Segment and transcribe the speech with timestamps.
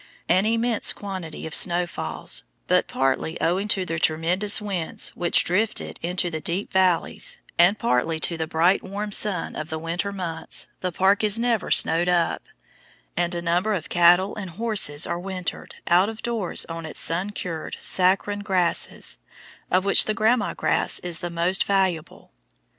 [0.27, 5.79] An immense quantity of snow falls, but partly owing to the tremendous winds which drift
[5.79, 10.11] it into the deep valleys, and partly to the bright warm sun of the winter
[10.11, 12.47] months, the park is never snowed up,
[13.15, 17.29] and a number of cattle and horses are wintered out of doors on its sun
[17.29, 19.19] cured saccharine grasses,
[19.69, 22.31] of which the gramma grass is the most valuable.